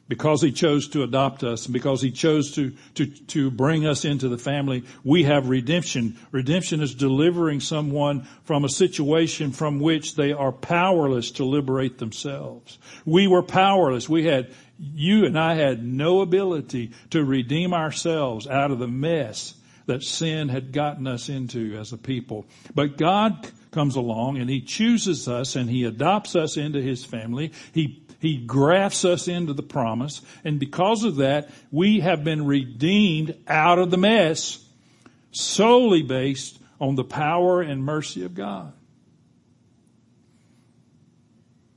[0.09, 4.05] Because he chose to adopt us and because he chose to, to, to bring us
[4.05, 6.19] into the family, we have redemption.
[6.33, 12.79] Redemption is delivering someone from a situation from which they are powerless to liberate themselves.
[13.07, 14.09] We were powerless.
[14.09, 19.55] We had, you and I had no ability to redeem ourselves out of the mess
[19.87, 22.47] that sin had gotten us into as a people.
[22.75, 27.53] But God comes along and He chooses us and He adopts us into His family.
[27.73, 30.23] He he grafts us into the promise.
[30.45, 34.65] And because of that, we have been redeemed out of the mess
[35.33, 38.75] solely based on the power and mercy of God.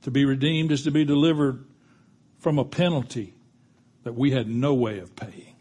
[0.02, 1.64] To be redeemed is to be delivered
[2.38, 3.34] from a penalty
[4.04, 5.56] that we had no way of paying.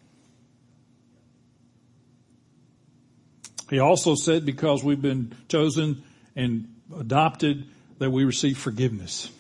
[3.72, 6.04] He also said because we've been chosen
[6.36, 7.66] and adopted
[7.98, 9.32] that we receive forgiveness.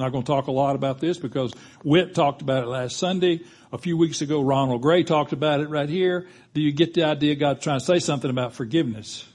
[0.00, 1.52] Not going to talk a lot about this because
[1.84, 3.40] Whit talked about it last Sunday.
[3.70, 6.26] A few weeks ago, Ronald Gray talked about it right here.
[6.54, 9.28] Do you get the idea God's trying to say something about forgiveness?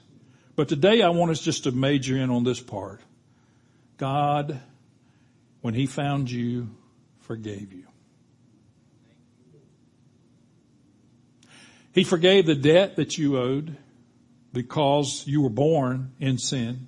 [0.55, 3.01] But today I want us just to major in on this part.
[3.97, 4.59] God,
[5.61, 6.71] when He found you,
[7.19, 7.85] forgave you.
[11.93, 13.77] He forgave the debt that you owed
[14.51, 16.87] because you were born in sin.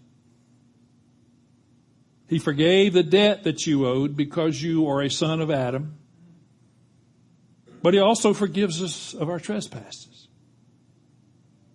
[2.27, 5.97] He forgave the debt that you owed because you are a son of Adam.
[7.81, 10.27] But he also forgives us of our trespasses.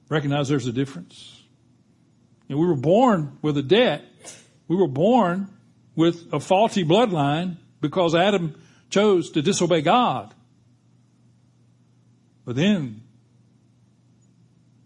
[0.08, 1.42] Recognize there's a difference.
[2.52, 4.04] Know, we were born with a debt.
[4.68, 5.48] We were born
[5.96, 10.34] with a faulty bloodline because Adam chose to disobey God.
[12.44, 13.02] But then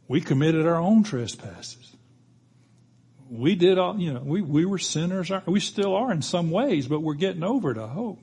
[0.07, 1.96] we committed our own trespasses.
[3.31, 5.31] We did all, you know, we, we were sinners.
[5.47, 8.21] We still are in some ways, but we're getting over it, I hope.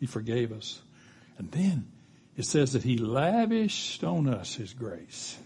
[0.00, 0.80] He forgave us.
[1.38, 1.88] And then
[2.36, 5.36] it says that he lavished on us his grace.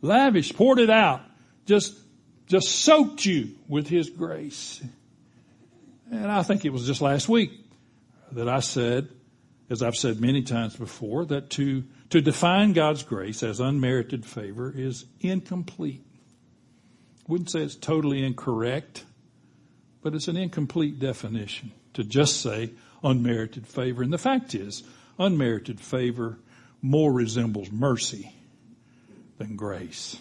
[0.00, 1.22] Lavished, poured it out,
[1.66, 1.96] just,
[2.46, 4.82] just soaked you with his grace.
[6.10, 7.52] And I think it was just last week
[8.32, 9.08] that I said,
[9.70, 11.84] as I've said many times before, that to
[12.14, 16.06] to define God's grace as unmerited favor is incomplete.
[17.26, 19.04] Wouldn't say it's totally incorrect,
[20.00, 22.70] but it's an incomplete definition to just say
[23.02, 24.04] unmerited favor.
[24.04, 24.84] And the fact is,
[25.18, 26.38] unmerited favor
[26.80, 28.32] more resembles mercy
[29.38, 30.16] than grace.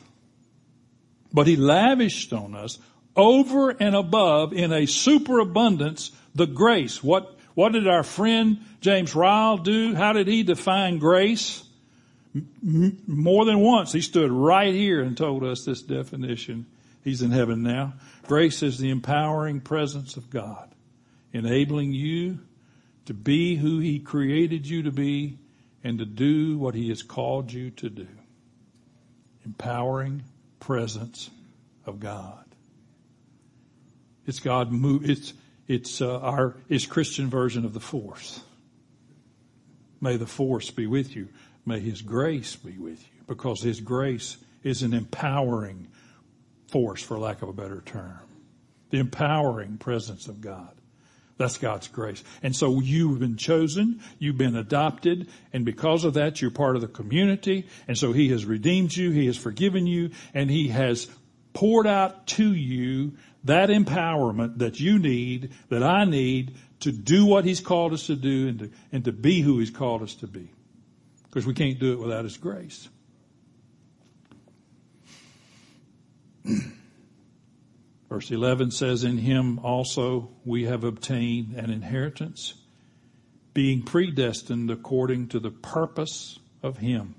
[1.31, 2.79] But he lavished on us
[3.15, 7.03] over and above in a superabundance the grace.
[7.03, 9.93] What, what did our friend James Ryle do?
[9.93, 11.62] How did he define grace?
[12.61, 16.65] More than once he stood right here and told us this definition.
[17.03, 17.93] He's in heaven now.
[18.27, 20.73] Grace is the empowering presence of God,
[21.31, 22.39] enabling you
[23.05, 25.37] to be who he created you to be
[25.83, 28.07] and to do what he has called you to do.
[29.45, 30.23] Empowering
[30.59, 31.29] presence
[31.85, 32.45] of God.
[34.25, 35.33] It's God move, it's,
[35.67, 38.39] it's uh, our, it's Christian version of the force.
[39.99, 41.27] May the force be with you.
[41.65, 45.87] May His grace be with you because His grace is an empowering
[46.67, 48.19] force, for lack of a better term.
[48.89, 50.73] The empowering presence of God.
[51.37, 52.23] That's God's grace.
[52.43, 56.81] And so you've been chosen, you've been adopted, and because of that, you're part of
[56.81, 57.67] the community.
[57.87, 61.09] And so He has redeemed you, He has forgiven you, and He has
[61.53, 63.13] poured out to you
[63.45, 68.15] that empowerment that you need, that I need to do what He's called us to
[68.15, 70.51] do and to, and to be who He's called us to be.
[71.33, 72.89] Because we can't do it without His grace.
[78.07, 82.53] Verse 11 says, In Him also we have obtained an inheritance,
[83.55, 87.15] being predestined according to the purpose of Him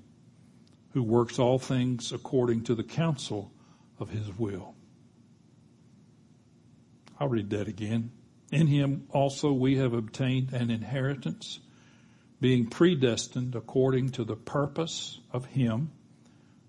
[0.93, 3.51] who works all things according to the counsel
[3.99, 4.75] of His will.
[7.19, 8.11] I'll read that again.
[8.51, 11.59] In him also we have obtained an inheritance,
[12.45, 15.89] being predestined according to the purpose of him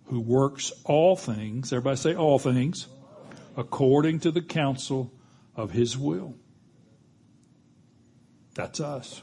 [0.07, 2.87] who works all things, everybody say all things,
[3.59, 5.13] according to the counsel
[5.55, 6.35] of his will.
[8.55, 9.21] That's us.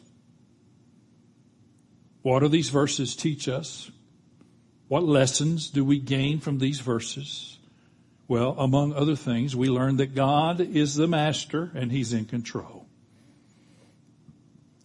[2.21, 3.89] What do these verses teach us?
[4.89, 7.57] What lessons do we gain from these verses?
[8.27, 12.85] Well, among other things, we learn that God is the master and he's in control.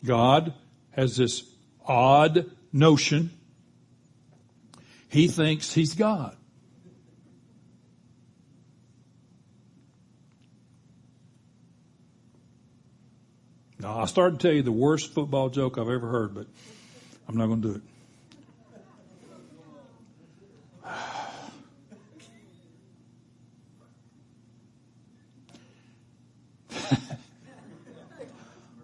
[0.02, 0.54] God
[0.92, 1.44] has this
[1.88, 3.30] odd notion.
[5.08, 6.36] He thinks he's God.
[13.80, 16.46] Now, I started to tell you the worst football joke I've ever heard, but
[17.28, 17.82] I'm not going to do it.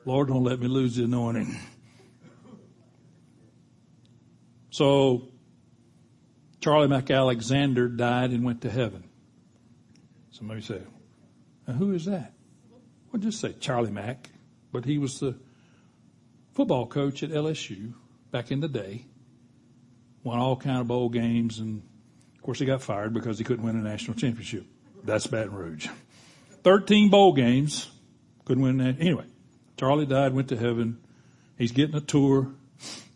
[0.05, 1.57] Lord, don't let me lose the anointing.
[4.75, 5.29] So,
[6.61, 9.05] Charlie McAlexander died and went to heaven.
[10.33, 10.81] Somebody say,
[11.69, 12.33] now who is that?
[13.13, 14.31] Well, just say Charlie Mack.
[14.73, 15.37] But he was the
[16.55, 17.95] football coach at LSU
[18.33, 19.05] back in the day.
[20.25, 21.81] Won all kind of bowl games, and
[22.35, 24.67] of course he got fired because he couldn't win a national championship.
[25.05, 25.87] That's Baton Rouge.
[26.65, 27.93] Thirteen bowl games,
[28.45, 28.97] couldn't win that.
[28.99, 29.27] Anyway,
[29.77, 30.99] Charlie died, went to heaven.
[31.57, 32.49] He's getting a tour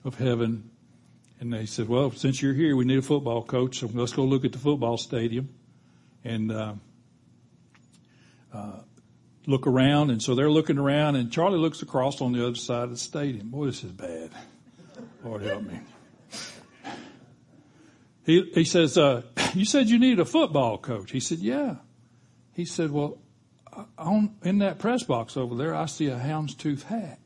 [0.05, 0.71] of heaven.
[1.41, 4.25] And they said, well, since you're here, we need a football coach, so let's go
[4.25, 5.49] look at the football stadium
[6.25, 6.75] and uh,
[8.53, 8.81] uh,
[9.47, 10.11] look around.
[10.11, 12.97] And so they're looking around, and Charlie looks across on the other side of the
[12.97, 13.51] stadium.
[13.51, 14.31] Boy, this is bad.
[15.25, 15.79] Lord help me.
[18.27, 19.23] He, he says, uh,
[19.55, 21.13] you said you need a football coach.
[21.13, 21.77] He said, yeah.
[22.53, 23.19] He said, well,
[23.97, 27.21] on, in that press box over there, I see a houndstooth hat.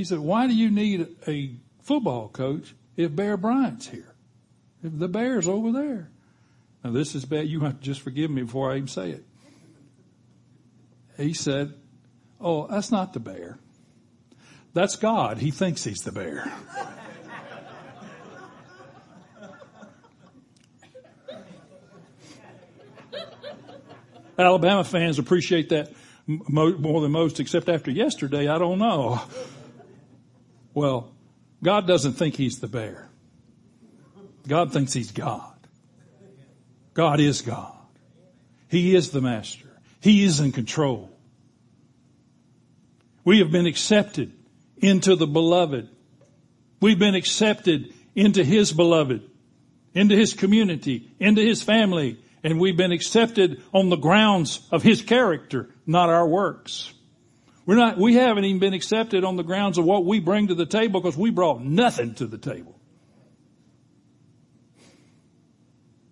[0.00, 4.14] He said, why do you need a football coach if Bear Bryant's here?
[4.82, 6.08] If the Bear's over there.
[6.82, 7.48] Now this is bad.
[7.48, 9.24] You have to just forgive me before I even say it.
[11.18, 11.74] He said,
[12.40, 13.58] oh, that's not the bear.
[14.72, 15.36] That's God.
[15.36, 16.50] He thinks he's the bear.
[24.38, 25.92] Alabama fans appreciate that
[26.26, 29.20] more than most, except after yesterday, I don't know.
[30.74, 31.12] Well,
[31.62, 33.08] God doesn't think he's the bear.
[34.46, 35.52] God thinks he's God.
[36.94, 37.76] God is God.
[38.68, 39.68] He is the master.
[40.00, 41.10] He is in control.
[43.24, 44.32] We have been accepted
[44.78, 45.88] into the beloved.
[46.80, 49.22] We've been accepted into his beloved,
[49.94, 55.02] into his community, into his family, and we've been accepted on the grounds of His
[55.02, 56.92] character, not our works.
[57.66, 60.54] We're not, we haven't even been accepted on the grounds of what we bring to
[60.54, 62.76] the table because we brought nothing to the table.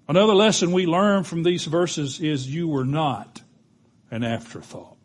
[0.09, 3.43] Another lesson we learn from these verses is you were not
[4.11, 4.97] an afterthought.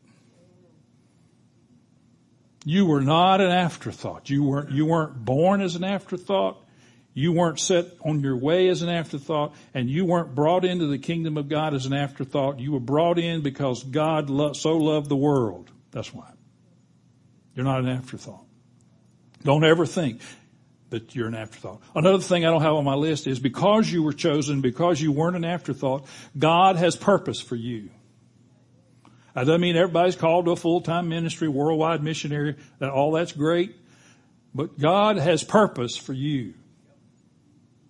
[2.65, 4.29] You were not an afterthought.
[4.29, 6.57] You weren't, you weren't born as an afterthought.
[7.13, 10.97] You weren't set on your way as an afterthought, and you weren't brought into the
[10.97, 12.59] kingdom of God as an afterthought.
[12.59, 15.69] You were brought in because God so loved the world.
[15.93, 16.29] That's why.
[17.55, 18.43] You're not an afterthought.
[19.43, 20.21] Don't ever think
[20.89, 21.81] that you're an afterthought.
[21.95, 25.11] Another thing I don't have on my list is because you were chosen, because you
[25.11, 27.89] weren't an afterthought, God has purpose for you.
[29.35, 33.75] I don't mean everybody's called to a full-time ministry, worldwide missionary, that all that's great.
[34.53, 36.53] But God has purpose for you.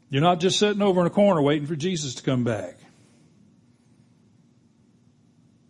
[0.10, 2.78] You're not just sitting over in a corner waiting for Jesus to come back.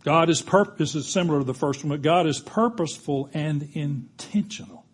[0.03, 3.69] God is purpose this is similar to the first one, but God is purposeful and
[3.73, 4.85] intentional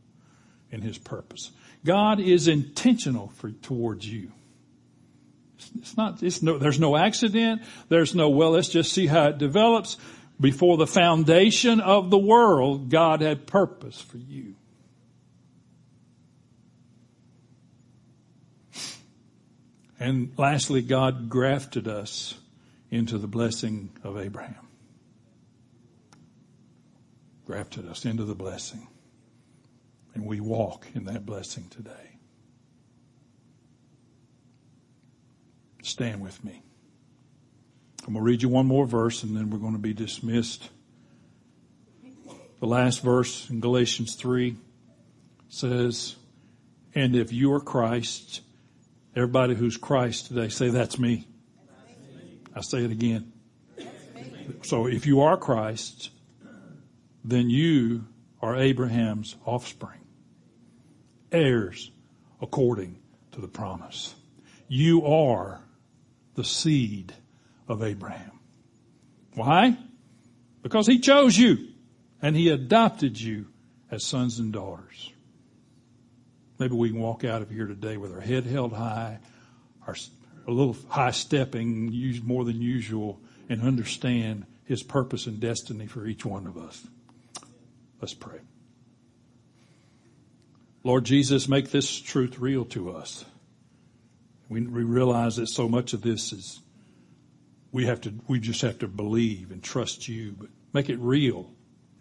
[0.72, 1.52] in his purpose.
[1.84, 4.32] God is intentional for, towards you.
[5.58, 7.64] It's, it's not, it's no, there's no accident.
[7.88, 9.98] There's no, well, let's just see how it develops.
[10.40, 14.56] Before the foundation of the world, God had purpose for you.
[20.00, 22.36] And lastly, God grafted us
[22.90, 24.69] into the blessing of Abraham.
[27.50, 28.88] Grafted us into the blessing.
[30.14, 32.20] And we walk in that blessing today.
[35.82, 36.62] Stand with me.
[38.06, 40.70] I'm going to read you one more verse and then we're going to be dismissed.
[42.60, 44.56] The last verse in Galatians 3
[45.48, 46.18] says,
[46.94, 48.42] And if you are Christ,
[49.16, 51.26] everybody who's Christ today, say, That's me.
[52.56, 53.34] I say it again.
[54.62, 56.12] So if you are Christ,
[57.24, 58.06] then you
[58.42, 60.00] are Abraham's offspring,
[61.32, 61.92] heirs
[62.42, 63.00] according
[63.32, 64.16] to the promise.
[64.68, 65.62] You are
[66.36, 67.14] the seed
[67.68, 68.40] of Abraham.
[69.34, 69.78] Why?
[70.62, 71.70] Because he chose you
[72.22, 73.48] and he adopted you
[73.92, 75.12] as sons and daughters.
[76.60, 79.20] Maybe we can walk out of here today with our head held high,
[79.88, 79.96] our
[80.48, 86.06] a little high stepping, use more than usual, and understand his purpose and destiny for
[86.06, 86.86] each one of us.
[88.02, 88.40] Let's pray.
[90.84, 93.26] Lord Jesus, make this truth real to us.
[94.48, 96.62] We, realize that so much of this is
[97.72, 101.52] we have to we just have to believe and trust you, but make it real,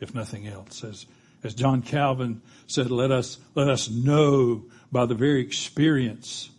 [0.00, 0.82] if nothing else.
[0.82, 1.06] As
[1.44, 6.50] as John Calvin said, let us let us know by the very experience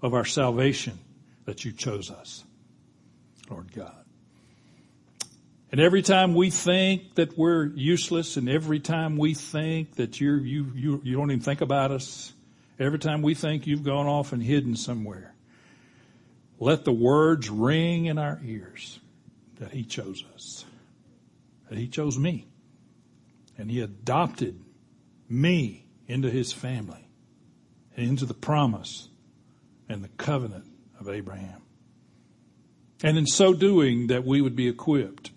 [0.00, 0.98] of our salvation
[1.44, 2.44] that you chose us,
[3.50, 4.03] Lord God.
[5.74, 10.38] And every time we think that we're useless and every time we think that you're,
[10.38, 12.32] you, you, you don't even think about us,
[12.78, 15.34] every time we think you've gone off and hidden somewhere,
[16.60, 19.00] let the words ring in our ears
[19.58, 20.64] that he chose us,
[21.68, 22.46] that he chose me,
[23.58, 24.60] and he adopted
[25.28, 27.08] me into his family
[27.96, 29.08] and into the promise
[29.88, 30.66] and the covenant
[31.00, 31.62] of Abraham.
[33.02, 35.32] And in so doing, that we would be equipped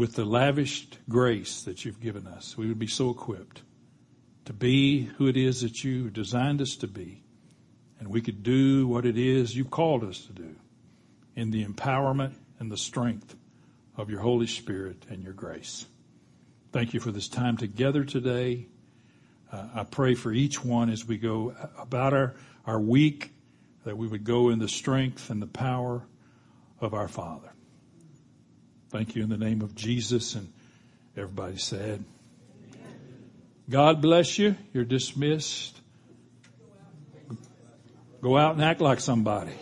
[0.00, 2.56] with the lavished grace that you've given us.
[2.56, 3.60] We would be so equipped
[4.46, 7.22] to be who it is that you designed us to be.
[7.98, 10.56] And we could do what it is you called us to do
[11.36, 13.36] in the empowerment and the strength
[13.94, 15.84] of your Holy Spirit and your grace.
[16.72, 18.68] Thank you for this time together today.
[19.52, 22.34] Uh, I pray for each one as we go about our,
[22.64, 23.34] our week
[23.84, 26.06] that we would go in the strength and the power
[26.80, 27.49] of our Father.
[28.90, 30.52] Thank you in the name of Jesus and
[31.16, 32.04] everybody said.
[33.68, 34.56] God bless you.
[34.72, 35.80] You're dismissed.
[38.20, 39.52] Go out and act like somebody.